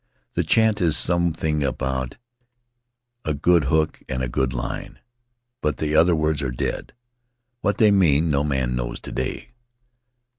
[0.29, 2.15] 9 This chant is something about
[3.23, 4.97] a good hook and a good line,
[5.61, 6.93] but the other words are dead—
[7.61, 9.49] what they mean no man knows to day.